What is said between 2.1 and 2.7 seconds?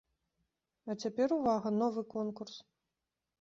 конкурс!